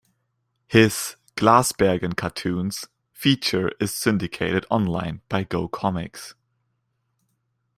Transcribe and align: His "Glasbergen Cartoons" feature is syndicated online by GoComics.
His 0.65 1.15
"Glasbergen 1.35 2.17
Cartoons" 2.17 2.85
feature 3.13 3.69
is 3.79 3.93
syndicated 3.93 4.65
online 4.71 5.21
by 5.29 5.43
GoComics. 5.43 6.33